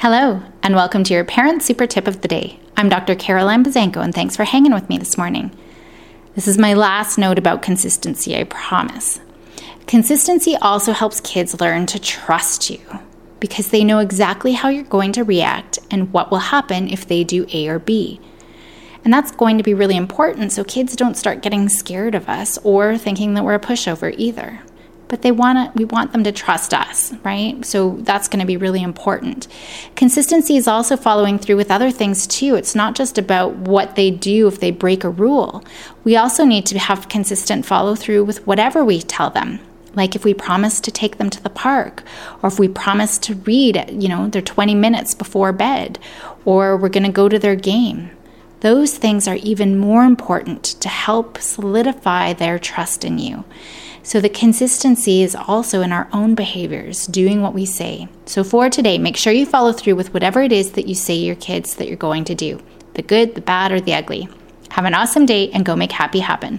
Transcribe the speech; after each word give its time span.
Hello, 0.00 0.40
and 0.62 0.76
welcome 0.76 1.02
to 1.02 1.12
your 1.12 1.24
Parent 1.24 1.60
Super 1.60 1.84
Tip 1.84 2.06
of 2.06 2.20
the 2.20 2.28
Day. 2.28 2.60
I'm 2.76 2.88
Dr. 2.88 3.16
Caroline 3.16 3.64
Bazanko, 3.64 3.96
and 3.96 4.14
thanks 4.14 4.36
for 4.36 4.44
hanging 4.44 4.72
with 4.72 4.88
me 4.88 4.96
this 4.96 5.18
morning. 5.18 5.50
This 6.36 6.46
is 6.46 6.56
my 6.56 6.72
last 6.72 7.18
note 7.18 7.36
about 7.36 7.62
consistency, 7.62 8.36
I 8.36 8.44
promise. 8.44 9.18
Consistency 9.88 10.54
also 10.62 10.92
helps 10.92 11.20
kids 11.20 11.60
learn 11.60 11.86
to 11.86 11.98
trust 11.98 12.70
you 12.70 12.80
because 13.40 13.70
they 13.70 13.82
know 13.82 13.98
exactly 13.98 14.52
how 14.52 14.68
you're 14.68 14.84
going 14.84 15.10
to 15.14 15.24
react 15.24 15.80
and 15.90 16.12
what 16.12 16.30
will 16.30 16.38
happen 16.38 16.86
if 16.86 17.04
they 17.04 17.24
do 17.24 17.44
A 17.52 17.66
or 17.66 17.80
B. 17.80 18.20
And 19.04 19.12
that's 19.12 19.32
going 19.32 19.58
to 19.58 19.64
be 19.64 19.74
really 19.74 19.96
important 19.96 20.52
so 20.52 20.62
kids 20.62 20.94
don't 20.94 21.16
start 21.16 21.42
getting 21.42 21.68
scared 21.68 22.14
of 22.14 22.28
us 22.28 22.56
or 22.58 22.96
thinking 22.96 23.34
that 23.34 23.42
we're 23.42 23.54
a 23.54 23.58
pushover 23.58 24.14
either 24.16 24.60
but 25.08 25.22
they 25.22 25.32
want 25.32 25.72
to 25.72 25.78
we 25.78 25.84
want 25.84 26.12
them 26.12 26.24
to 26.24 26.32
trust 26.32 26.72
us 26.72 27.12
right? 27.24 27.64
So 27.64 27.96
that's 28.00 28.28
going 28.28 28.40
to 28.40 28.46
be 28.46 28.56
really 28.56 28.82
important. 28.82 29.48
Consistency 29.96 30.56
is 30.56 30.68
also 30.68 30.96
following 30.96 31.38
through 31.38 31.56
with 31.56 31.70
other 31.70 31.90
things 31.90 32.26
too. 32.26 32.54
It's 32.54 32.74
not 32.74 32.94
just 32.94 33.18
about 33.18 33.54
what 33.56 33.96
they 33.96 34.10
do 34.10 34.46
if 34.46 34.60
they 34.60 34.70
break 34.70 35.04
a 35.04 35.10
rule. 35.10 35.64
We 36.04 36.16
also 36.16 36.44
need 36.44 36.66
to 36.66 36.78
have 36.78 37.08
consistent 37.08 37.66
follow 37.66 37.94
through 37.94 38.24
with 38.24 38.46
whatever 38.46 38.84
we 38.84 39.00
tell 39.00 39.30
them. 39.30 39.60
Like 39.94 40.14
if 40.14 40.24
we 40.24 40.34
promise 40.34 40.80
to 40.80 40.90
take 40.90 41.18
them 41.18 41.30
to 41.30 41.42
the 41.42 41.50
park 41.50 42.02
or 42.42 42.48
if 42.48 42.58
we 42.58 42.68
promise 42.68 43.18
to 43.18 43.34
read 43.34 43.84
you 43.90 44.08
know 44.08 44.28
their 44.28 44.42
20 44.42 44.74
minutes 44.74 45.14
before 45.14 45.52
bed 45.52 45.98
or 46.44 46.76
we're 46.76 46.88
going 46.88 47.04
to 47.04 47.12
go 47.12 47.28
to 47.28 47.38
their 47.38 47.56
game 47.56 48.10
those 48.60 48.96
things 48.96 49.28
are 49.28 49.36
even 49.36 49.78
more 49.78 50.04
important 50.04 50.64
to 50.64 50.88
help 50.88 51.38
solidify 51.38 52.32
their 52.32 52.58
trust 52.58 53.04
in 53.04 53.18
you 53.18 53.44
so 54.08 54.22
the 54.22 54.30
consistency 54.30 55.22
is 55.22 55.36
also 55.36 55.82
in 55.82 55.92
our 55.92 56.08
own 56.14 56.34
behaviors, 56.34 57.06
doing 57.06 57.42
what 57.42 57.52
we 57.52 57.66
say. 57.66 58.08
So 58.24 58.42
for 58.42 58.70
today, 58.70 58.96
make 58.96 59.18
sure 59.18 59.34
you 59.34 59.44
follow 59.44 59.70
through 59.70 59.96
with 59.96 60.14
whatever 60.14 60.40
it 60.40 60.50
is 60.50 60.72
that 60.72 60.88
you 60.88 60.94
say 60.94 61.16
your 61.16 61.34
kids 61.34 61.74
that 61.74 61.88
you're 61.88 61.96
going 61.98 62.24
to 62.24 62.34
do 62.34 62.58
the 62.94 63.02
good, 63.02 63.34
the 63.34 63.42
bad, 63.42 63.70
or 63.70 63.82
the 63.82 63.92
ugly. 63.92 64.26
Have 64.70 64.86
an 64.86 64.94
awesome 64.94 65.26
day 65.26 65.50
and 65.50 65.66
go 65.66 65.76
make 65.76 65.92
happy 65.92 66.20
happen. 66.20 66.58